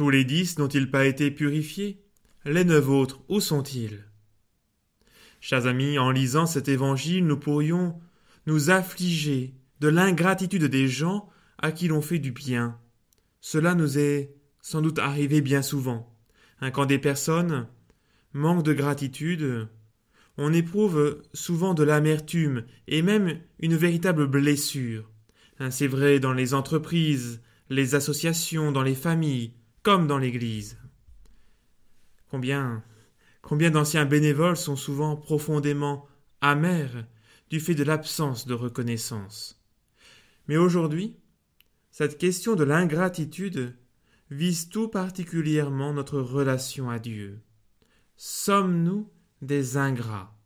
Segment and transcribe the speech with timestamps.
[0.00, 2.02] Tous les dix n'ont-ils pas été purifiés?
[2.46, 4.02] Les neuf autres, où sont-ils?
[5.42, 8.00] Chers amis, en lisant cet évangile, nous pourrions
[8.46, 11.28] nous affliger de l'ingratitude des gens
[11.58, 12.78] à qui l'on fait du bien.
[13.42, 16.10] Cela nous est sans doute arrivé bien souvent.
[16.72, 17.68] Quand des personnes
[18.32, 19.68] manquent de gratitude,
[20.38, 25.10] on éprouve souvent de l'amertume et même une véritable blessure.
[25.58, 30.78] Hein, c'est vrai dans les entreprises, les associations, dans les familles, comme dans l'Église.
[32.30, 32.82] Combien,
[33.42, 36.06] combien d'anciens bénévoles sont souvent profondément
[36.40, 37.06] amers
[37.50, 39.60] du fait de l'absence de reconnaissance.
[40.46, 41.16] Mais aujourd'hui,
[41.90, 43.76] cette question de l'ingratitude
[44.30, 47.40] vise tout particulièrement notre relation à Dieu.
[48.16, 49.10] Sommes-nous
[49.42, 50.36] des ingrats?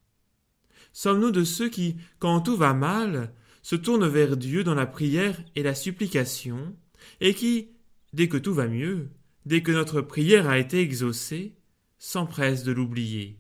[0.93, 5.43] Sommes-nous de ceux qui, quand tout va mal, se tournent vers Dieu dans la prière
[5.57, 6.77] et la supplication,
[7.21, 7.71] et qui,
[8.13, 9.11] dès que tout va mieux,
[9.47, 11.57] dès que notre prière a été exaucée,
[11.99, 13.39] s'empressent de l'oublier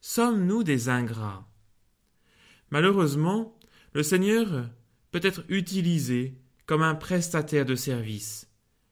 [0.00, 1.46] Sommes-nous des ingrats?
[2.70, 3.58] Malheureusement,
[3.92, 4.70] le Seigneur
[5.10, 8.48] peut être utilisé comme un prestataire de service,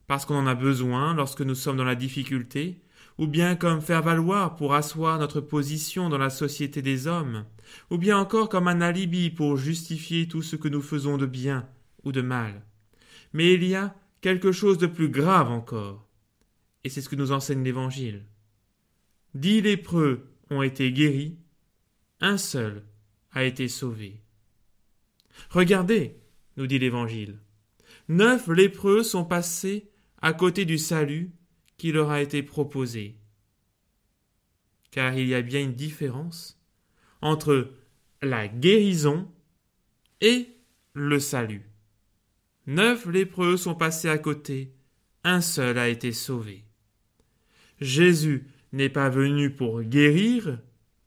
[0.07, 2.83] parce qu'on en a besoin lorsque nous sommes dans la difficulté,
[3.19, 7.45] ou bien comme faire valoir pour asseoir notre position dans la société des hommes,
[7.91, 11.69] ou bien encore comme un alibi pour justifier tout ce que nous faisons de bien
[12.05, 12.63] ou de mal.
[13.33, 16.08] Mais il y a quelque chose de plus grave encore,
[16.85, 18.25] et c'est ce que nous enseigne l'Évangile.
[19.35, 21.39] Dix lépreux ont été guéris,
[22.21, 22.85] un seul
[23.33, 24.21] a été sauvé.
[25.51, 26.17] Regardez,
[26.57, 27.39] nous dit l'Évangile,
[28.09, 31.33] neuf lépreux sont passés à côté du salut
[31.77, 33.17] qui leur a été proposé.
[34.91, 36.61] Car il y a bien une différence
[37.21, 37.73] entre
[38.23, 39.31] la guérison
[40.21, 40.49] et
[40.95, 41.71] le salut.
[42.67, 44.75] Neuf lépreux sont passés à côté,
[45.25, 46.65] un seul a été sauvé.
[47.81, 50.59] Jésus n'est pas venu pour guérir,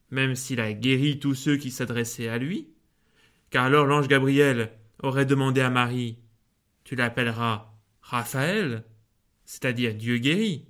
[0.09, 2.69] même s'il a guéri tous ceux qui s'adressaient à lui,
[3.49, 4.71] car alors l'ange Gabriel
[5.03, 6.17] aurait demandé à Marie
[6.83, 8.83] Tu l'appelleras Raphaël,
[9.45, 10.65] c'est-à-dire Dieu guérit.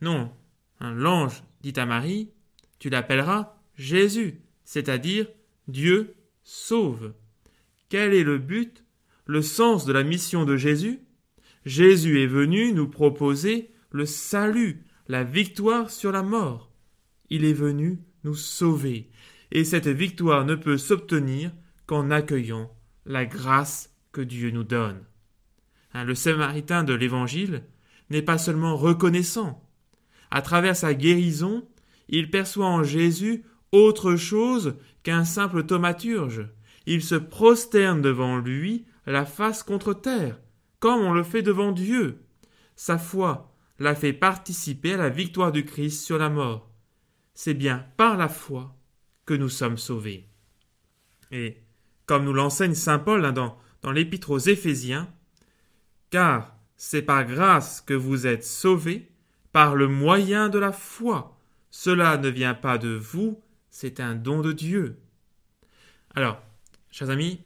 [0.00, 0.32] Non,
[0.80, 2.30] l'ange dit à Marie
[2.78, 5.26] Tu l'appelleras Jésus, c'est-à-dire
[5.68, 7.14] Dieu sauve.
[7.88, 8.84] Quel est le but,
[9.26, 11.00] le sens de la mission de Jésus?
[11.64, 16.70] Jésus est venu nous proposer le salut, la victoire sur la mort.
[17.28, 19.10] Il est venu nous sauver.
[19.52, 21.52] Et cette victoire ne peut s'obtenir
[21.86, 22.70] qu'en accueillant
[23.06, 25.04] la grâce que Dieu nous donne.
[25.94, 27.64] Hein, le Samaritain de l'Évangile
[28.10, 29.66] n'est pas seulement reconnaissant.
[30.30, 31.66] À travers sa guérison,
[32.08, 36.48] il perçoit en Jésus autre chose qu'un simple thaumaturge.
[36.86, 40.38] Il se prosterne devant lui, la face contre terre,
[40.78, 42.20] comme on le fait devant Dieu.
[42.76, 43.49] Sa foi
[43.80, 46.70] l'a fait participer à la victoire du Christ sur la mort
[47.42, 48.76] c'est bien par la foi
[49.24, 50.28] que nous sommes sauvés.
[51.30, 51.56] Et
[52.04, 55.10] comme nous l'enseigne Saint Paul hein, dans, dans l'épître aux Éphésiens,
[56.10, 59.08] car c'est par grâce que vous êtes sauvés,
[59.52, 61.38] par le moyen de la foi.
[61.70, 64.98] Cela ne vient pas de vous, c'est un don de Dieu.
[66.14, 66.42] Alors,
[66.90, 67.40] chers amis,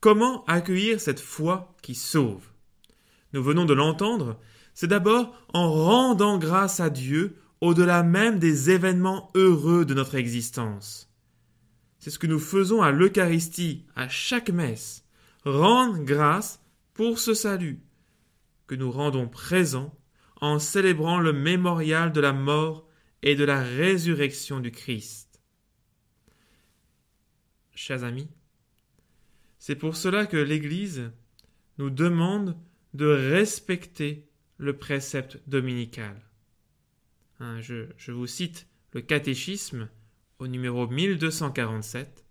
[0.00, 2.44] comment accueillir cette foi qui sauve?
[3.34, 4.40] Nous venons de l'entendre,
[4.78, 11.12] c'est d'abord en rendant grâce à Dieu au-delà même des événements heureux de notre existence.
[11.98, 15.04] C'est ce que nous faisons à l'Eucharistie, à chaque messe,
[15.44, 16.62] rendre grâce
[16.94, 17.80] pour ce salut,
[18.68, 19.92] que nous rendons présent
[20.40, 22.86] en célébrant le mémorial de la mort
[23.22, 25.40] et de la résurrection du Christ.
[27.74, 28.28] Chers amis,
[29.58, 31.10] c'est pour cela que l'Église
[31.78, 32.56] nous demande
[32.94, 34.27] de respecter
[34.58, 36.20] le précepte dominical.
[37.40, 39.88] Hein, je, vous cite le catéchisme
[40.38, 42.24] au numéro 1247.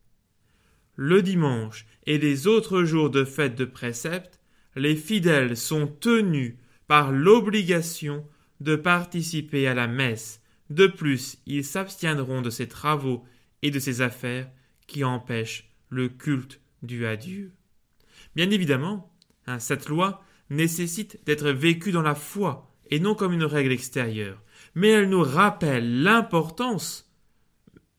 [0.96, 4.40] Le dimanche et les autres jours de fête de précepte,
[4.76, 6.56] les fidèles sont tenus
[6.88, 8.28] par l'obligation
[8.60, 10.42] de participer à la messe.
[10.70, 13.24] De plus, ils s'abstiendront de ces travaux
[13.62, 14.50] et de ces affaires
[14.88, 17.54] qui empêchent le culte dû à Dieu.
[18.36, 19.14] Bien évidemment,
[19.46, 24.42] hein, cette loi nécessite d'être vécue dans la foi et non comme une règle extérieure
[24.78, 27.12] mais elle nous rappelle l'importance,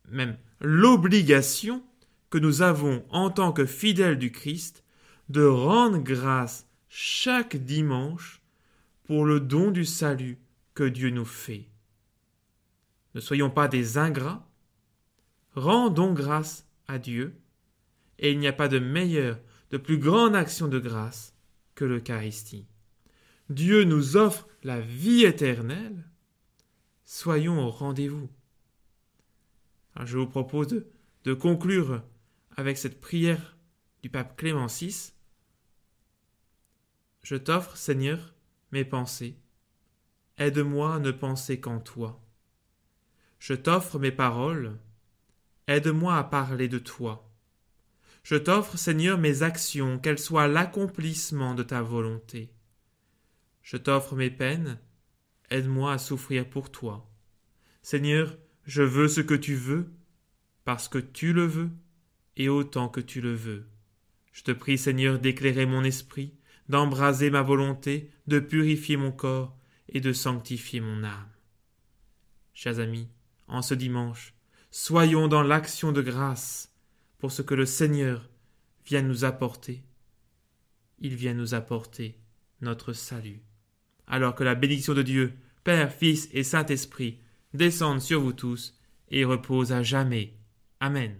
[0.07, 1.83] même l'obligation
[2.29, 4.85] que nous avons en tant que fidèles du Christ
[5.27, 8.41] de rendre grâce chaque dimanche
[9.03, 10.37] pour le don du salut
[10.73, 11.67] que Dieu nous fait.
[13.13, 14.47] Ne soyons pas des ingrats,
[15.55, 17.35] rendons grâce à Dieu,
[18.19, 19.37] et il n'y a pas de meilleure,
[19.71, 21.35] de plus grande action de grâce
[21.85, 22.67] l'Eucharistie.
[23.49, 26.05] Dieu nous offre la vie éternelle,
[27.05, 28.29] soyons au rendez-vous.
[30.05, 30.83] je vous propose
[31.23, 32.03] de conclure
[32.55, 33.57] avec cette prière
[34.01, 35.13] du pape Clément VI.
[37.23, 38.33] Je t'offre, Seigneur,
[38.71, 39.37] mes pensées.
[40.37, 42.21] Aide-moi à ne penser qu'en toi.
[43.39, 44.77] Je t'offre mes paroles.
[45.67, 47.28] Aide-moi à parler de toi.
[48.29, 52.53] Je t'offre, Seigneur, mes actions, qu'elles soient l'accomplissement de ta volonté.
[53.63, 54.77] Je t'offre mes peines.
[55.49, 57.09] Aide-moi à souffrir pour toi.
[57.81, 59.91] Seigneur, je veux ce que tu veux,
[60.63, 61.71] parce que tu le veux,
[62.37, 63.67] et autant que tu le veux.
[64.31, 66.35] Je te prie, Seigneur, d'éclairer mon esprit,
[66.67, 71.31] d'embraser ma volonté, de purifier mon corps et de sanctifier mon âme.
[72.53, 73.09] Chers amis,
[73.47, 74.35] en ce dimanche,
[74.69, 76.68] soyons dans l'action de grâce
[77.19, 78.27] pour ce que le Seigneur
[78.85, 79.83] vient nous apporter.
[80.99, 82.17] Il vient nous apporter
[82.61, 83.41] notre salut.
[84.07, 85.33] Alors que la bénédiction de Dieu,
[85.63, 87.19] Père, Fils et Saint-Esprit
[87.53, 88.77] descendent sur vous tous
[89.09, 90.33] et repose à jamais.
[90.79, 91.15] Amen.